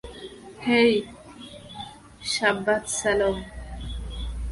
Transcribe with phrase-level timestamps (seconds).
[0.65, 0.91] হেই,
[2.25, 3.37] Shabbat স্যালম!